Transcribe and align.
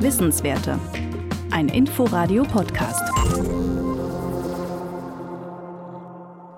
Wissenswerte. 0.00 0.78
Ein 1.50 1.68
Inforadio-Podcast. 1.68 3.02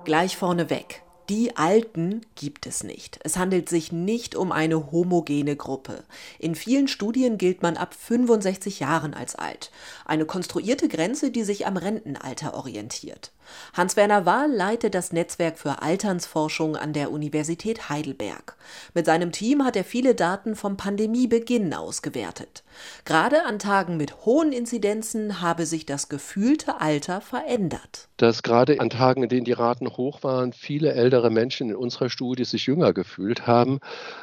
Gleich 0.04 0.36
vorneweg. 0.36 1.02
Die 1.32 1.56
Alten 1.56 2.20
gibt 2.34 2.66
es 2.66 2.84
nicht. 2.84 3.18
Es 3.24 3.38
handelt 3.38 3.66
sich 3.66 3.90
nicht 3.90 4.36
um 4.36 4.52
eine 4.52 4.92
homogene 4.92 5.56
Gruppe. 5.56 6.04
In 6.38 6.54
vielen 6.54 6.88
Studien 6.88 7.38
gilt 7.38 7.62
man 7.62 7.78
ab 7.78 7.94
65 7.94 8.80
Jahren 8.80 9.14
als 9.14 9.34
alt. 9.34 9.70
Eine 10.04 10.26
konstruierte 10.26 10.88
Grenze, 10.88 11.30
die 11.30 11.42
sich 11.42 11.66
am 11.66 11.78
Rentenalter 11.78 12.52
orientiert. 12.52 13.32
Hans-Werner 13.74 14.26
Wahl 14.26 14.50
leitet 14.52 14.94
das 14.94 15.12
Netzwerk 15.12 15.58
für 15.58 15.82
Alternsforschung 15.82 16.76
an 16.76 16.92
der 16.92 17.10
Universität 17.10 17.88
Heidelberg. 17.88 18.56
Mit 18.94 19.06
seinem 19.06 19.32
Team 19.32 19.64
hat 19.64 19.76
er 19.76 19.84
viele 19.84 20.14
Daten 20.14 20.54
vom 20.54 20.76
Pandemiebeginn 20.76 21.72
ausgewertet. 21.74 22.62
Gerade 23.04 23.44
an 23.44 23.58
Tagen 23.58 23.96
mit 23.96 24.24
hohen 24.24 24.52
Inzidenzen 24.52 25.40
habe 25.40 25.66
sich 25.66 25.86
das 25.86 26.08
gefühlte 26.08 26.80
Alter 26.80 27.20
verändert. 27.20 28.08
Dass 28.16 28.42
gerade 28.42 28.80
an 28.80 28.90
Tagen, 28.90 29.22
in 29.22 29.28
denen 29.28 29.44
die 29.44 29.52
Raten 29.52 29.88
hoch 29.88 30.22
waren, 30.22 30.52
viele 30.52 30.92
ältere 30.92 31.21
Menschen 31.30 31.70
in 31.70 31.76
unserer 31.76 32.10
Studie 32.10 32.44
sich 32.44 32.66
jünger 32.66 32.92
gefühlt 32.92 33.46
haben. 33.46 33.80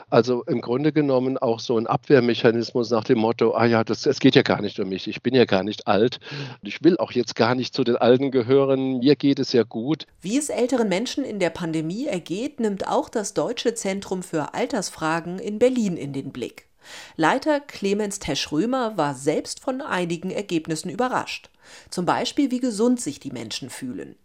Also 0.09 0.43
im 0.43 0.61
Grunde 0.61 0.91
genommen 0.91 1.37
auch 1.37 1.59
so 1.59 1.77
ein 1.77 1.87
Abwehrmechanismus 1.87 2.89
nach 2.91 3.03
dem 3.03 3.19
Motto, 3.19 3.53
ah 3.53 3.65
ja, 3.65 3.83
das, 3.83 4.05
es 4.05 4.19
geht 4.19 4.35
ja 4.35 4.41
gar 4.41 4.61
nicht 4.61 4.79
um 4.79 4.89
mich, 4.89 5.07
ich 5.07 5.21
bin 5.21 5.35
ja 5.35 5.45
gar 5.45 5.63
nicht 5.63 5.87
alt. 5.87 6.19
Ich 6.61 6.83
will 6.83 6.97
auch 6.97 7.11
jetzt 7.11 7.35
gar 7.35 7.55
nicht 7.55 7.73
zu 7.73 7.83
den 7.83 7.95
Alten 7.95 8.31
gehören, 8.31 8.99
mir 8.99 9.15
geht 9.15 9.39
es 9.39 9.53
ja 9.53 9.63
gut. 9.63 10.05
Wie 10.21 10.37
es 10.37 10.49
älteren 10.49 10.89
Menschen 10.89 11.23
in 11.23 11.39
der 11.39 11.49
Pandemie 11.49 12.05
ergeht, 12.05 12.59
nimmt 12.59 12.87
auch 12.87 13.09
das 13.09 13.33
Deutsche 13.33 13.73
Zentrum 13.73 14.23
für 14.23 14.53
Altersfragen 14.53 15.39
in 15.39 15.59
Berlin 15.59 15.97
in 15.97 16.13
den 16.13 16.31
Blick. 16.31 16.68
Leiter 17.15 17.59
Clemens 17.59 18.19
Tesch-Römer 18.19 18.97
war 18.97 19.13
selbst 19.15 19.59
von 19.59 19.81
einigen 19.81 20.31
Ergebnissen 20.31 20.89
überrascht. 20.89 21.49
Zum 21.89 22.05
Beispiel, 22.05 22.51
wie 22.51 22.59
gesund 22.59 22.99
sich 22.99 23.19
die 23.19 23.31
Menschen 23.31 23.69
fühlen. 23.69 24.15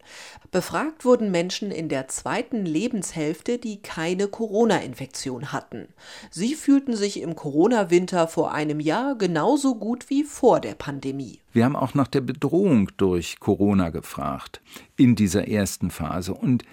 Befragt 0.50 1.04
wurden 1.04 1.30
Menschen 1.30 1.70
in 1.70 1.88
der 1.88 2.08
zweiten 2.08 2.64
Lebenshälfte, 2.64 3.58
die 3.58 3.82
keine 3.82 4.28
Corona-Infektion 4.28 5.52
hatten. 5.52 5.88
Sie 6.30 6.54
fühlten 6.54 6.96
sich 6.96 7.20
im 7.20 7.36
Corona-Winter 7.36 8.28
vor 8.28 8.52
einem 8.52 8.80
Jahr 8.80 9.16
genauso 9.16 9.74
gut 9.74 10.10
wie 10.10 10.24
vor 10.24 10.60
der 10.60 10.74
Pandemie. 10.74 11.40
Wir 11.52 11.64
haben 11.64 11.76
auch 11.76 11.94
nach 11.94 12.08
der 12.08 12.20
Bedrohung 12.20 12.90
durch 12.96 13.40
Corona 13.40 13.90
gefragt 13.90 14.60
in 14.96 15.14
dieser 15.14 15.48
ersten 15.48 15.90
Phase. 15.90 16.34
Und 16.34 16.64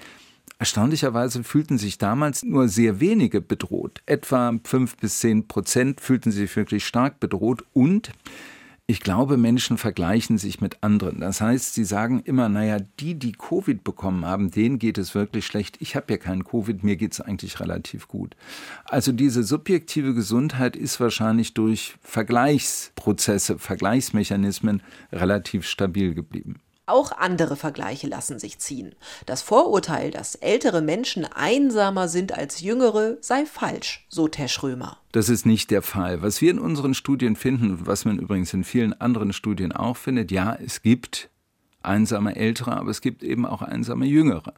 Erstaunlicherweise 0.59 1.43
fühlten 1.43 1.77
sich 1.77 1.97
damals 1.97 2.43
nur 2.43 2.67
sehr 2.67 2.99
wenige 2.99 3.41
bedroht. 3.41 4.01
Etwa 4.05 4.53
fünf 4.63 4.95
bis 4.97 5.19
zehn 5.19 5.47
Prozent 5.47 6.01
fühlten 6.01 6.31
sich 6.31 6.55
wirklich 6.55 6.85
stark 6.85 7.19
bedroht 7.19 7.63
und 7.73 8.11
ich 8.91 8.99
glaube, 8.99 9.37
Menschen 9.37 9.77
vergleichen 9.77 10.37
sich 10.37 10.59
mit 10.59 10.83
anderen. 10.83 11.21
Das 11.21 11.39
heißt, 11.39 11.75
sie 11.75 11.85
sagen 11.85 12.19
immer, 12.25 12.49
naja, 12.49 12.77
die, 12.99 13.15
die 13.15 13.31
Covid 13.31 13.85
bekommen 13.85 14.25
haben, 14.25 14.51
denen 14.51 14.79
geht 14.79 14.97
es 14.97 15.15
wirklich 15.15 15.45
schlecht. 15.45 15.77
Ich 15.79 15.95
habe 15.95 16.11
ja 16.11 16.17
keinen 16.17 16.43
Covid, 16.43 16.83
mir 16.83 16.97
geht 16.97 17.13
es 17.13 17.21
eigentlich 17.21 17.61
relativ 17.61 18.09
gut. 18.09 18.35
Also 18.83 19.13
diese 19.13 19.43
subjektive 19.43 20.13
Gesundheit 20.13 20.75
ist 20.75 20.99
wahrscheinlich 20.99 21.53
durch 21.53 21.95
Vergleichsprozesse, 22.01 23.59
Vergleichsmechanismen 23.59 24.83
relativ 25.13 25.65
stabil 25.65 26.13
geblieben. 26.13 26.59
Auch 26.91 27.13
andere 27.13 27.55
Vergleiche 27.55 28.07
lassen 28.07 28.37
sich 28.37 28.59
ziehen. 28.59 28.93
Das 29.25 29.41
Vorurteil, 29.41 30.11
dass 30.11 30.35
ältere 30.35 30.81
Menschen 30.81 31.23
einsamer 31.23 32.09
sind 32.09 32.37
als 32.37 32.59
jüngere, 32.59 33.15
sei 33.21 33.45
falsch, 33.45 34.05
so 34.09 34.27
Tesch 34.27 34.61
Römer. 34.61 34.97
Das 35.13 35.29
ist 35.29 35.45
nicht 35.45 35.71
der 35.71 35.83
Fall. 35.83 36.21
Was 36.21 36.41
wir 36.41 36.51
in 36.51 36.59
unseren 36.59 36.93
Studien 36.93 37.37
finden, 37.37 37.87
was 37.87 38.03
man 38.03 38.19
übrigens 38.19 38.53
in 38.53 38.65
vielen 38.65 38.99
anderen 38.99 39.31
Studien 39.31 39.71
auch 39.71 39.95
findet, 39.95 40.31
ja, 40.31 40.53
es 40.53 40.81
gibt 40.81 41.29
einsame 41.81 42.35
Ältere, 42.35 42.75
aber 42.75 42.91
es 42.91 42.99
gibt 42.99 43.23
eben 43.23 43.45
auch 43.45 43.61
einsame 43.61 44.05
Jüngere. 44.05 44.53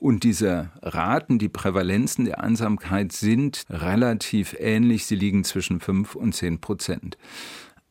Und 0.00 0.24
diese 0.24 0.70
Raten, 0.82 1.38
die 1.38 1.48
Prävalenzen 1.48 2.24
der 2.24 2.42
Einsamkeit 2.42 3.12
sind 3.12 3.64
relativ 3.70 4.56
ähnlich. 4.58 5.06
Sie 5.06 5.14
liegen 5.14 5.44
zwischen 5.44 5.78
5 5.78 6.16
und 6.16 6.34
10 6.34 6.60
Prozent. 6.60 7.18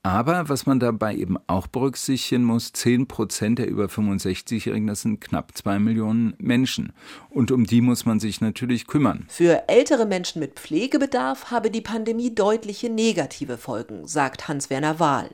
Aber 0.07 0.47
was 0.47 0.65
man 0.65 0.79
dabei 0.79 1.15
eben 1.17 1.37
auch 1.47 1.67
berücksichtigen 1.67 2.45
muss, 2.45 2.71
10 2.71 3.09
Prozent 3.09 3.59
der 3.59 3.67
über 3.67 3.87
65-Jährigen, 3.87 4.87
das 4.87 5.01
sind 5.01 5.19
knapp 5.19 5.51
zwei 5.57 5.79
Millionen 5.79 6.33
Menschen. 6.37 6.93
Und 7.29 7.51
um 7.51 7.65
die 7.65 7.81
muss 7.81 8.05
man 8.05 8.21
sich 8.21 8.39
natürlich 8.39 8.87
kümmern. 8.87 9.25
Für 9.27 9.67
ältere 9.67 10.05
Menschen 10.05 10.39
mit 10.39 10.61
Pflegebedarf 10.61 11.51
habe 11.51 11.69
die 11.71 11.81
Pandemie 11.81 12.33
deutliche 12.33 12.89
negative 12.89 13.57
Folgen, 13.57 14.07
sagt 14.07 14.47
Hans-Werner 14.47 15.01
Wahl. 15.01 15.29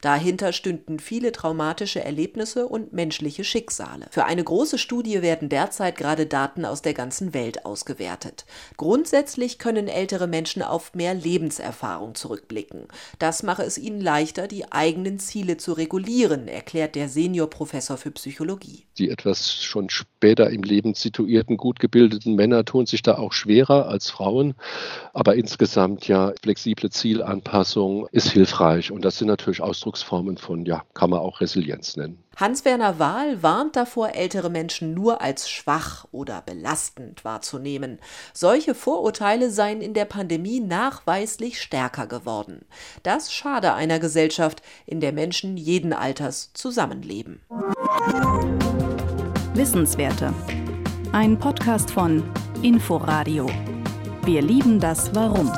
Dahinter 0.00 0.52
stünden 0.52 0.98
viele 0.98 1.30
traumatische 1.30 2.02
Erlebnisse 2.02 2.66
und 2.66 2.92
menschliche 2.92 3.44
Schicksale. 3.44 4.08
Für 4.10 4.24
eine 4.24 4.42
große 4.42 4.78
Studie 4.78 5.22
werden 5.22 5.48
derzeit 5.48 5.96
gerade 5.96 6.26
Daten 6.26 6.64
aus 6.64 6.82
der 6.82 6.94
ganzen 6.94 7.32
Welt 7.32 7.64
ausgewertet. 7.64 8.44
Grundsätzlich 8.76 9.60
können 9.60 9.86
ältere 9.86 10.26
Menschen 10.26 10.62
auf 10.62 10.94
mehr 10.94 11.14
Lebenserfahrung 11.14 12.16
zurückblicken. 12.16 12.88
Das 13.20 13.44
mache 13.44 13.62
es 13.62 13.78
ihnen 13.78 14.00
leicht 14.00 14.15
leichter, 14.16 14.48
die 14.48 14.72
eigenen 14.72 15.18
Ziele 15.18 15.58
zu 15.58 15.74
regulieren, 15.74 16.48
erklärt 16.48 16.94
der 16.94 17.10
Seniorprofessor 17.10 17.98
für 17.98 18.10
Psychologie. 18.12 18.86
Die 18.96 19.10
etwas 19.10 19.62
schon 19.62 19.90
später 19.90 20.48
im 20.48 20.62
Leben 20.62 20.94
situierten, 20.94 21.58
gut 21.58 21.80
gebildeten 21.80 22.34
Männer 22.34 22.64
tun 22.64 22.86
sich 22.86 23.02
da 23.02 23.18
auch 23.18 23.34
schwerer 23.34 23.88
als 23.88 24.08
Frauen. 24.08 24.54
Aber 25.12 25.34
insgesamt 25.34 26.08
ja, 26.08 26.32
flexible 26.42 26.88
Zielanpassung 26.88 28.08
ist 28.10 28.30
hilfreich. 28.30 28.90
Und 28.90 29.04
das 29.04 29.18
sind 29.18 29.28
natürlich 29.28 29.60
Ausdrucksformen 29.60 30.38
von, 30.38 30.64
ja, 30.64 30.82
kann 30.94 31.10
man 31.10 31.20
auch 31.20 31.42
Resilienz 31.42 31.96
nennen. 31.96 32.18
Hans-Werner 32.36 32.98
Wahl 32.98 33.42
warnt 33.42 33.76
davor, 33.76 34.14
ältere 34.14 34.50
Menschen 34.50 34.92
nur 34.92 35.22
als 35.22 35.48
schwach 35.48 36.06
oder 36.12 36.42
belastend 36.42 37.24
wahrzunehmen. 37.24 37.98
Solche 38.34 38.74
Vorurteile 38.74 39.50
seien 39.50 39.80
in 39.80 39.94
der 39.94 40.04
Pandemie 40.04 40.60
nachweislich 40.60 41.62
stärker 41.62 42.06
geworden. 42.06 42.66
Das 43.02 43.32
schade 43.32 43.72
einer 43.72 43.98
Gesellschaft, 43.98 44.60
in 44.84 45.00
der 45.00 45.12
Menschen 45.12 45.56
jeden 45.56 45.94
Alters 45.94 46.52
zusammenleben. 46.52 47.40
Wissenswerte. 49.54 50.34
Ein 51.12 51.38
Podcast 51.38 51.90
von 51.90 52.22
Inforadio. 52.60 53.46
Wir 54.24 54.42
lieben 54.42 54.78
das 54.78 55.14
Warum. 55.14 55.50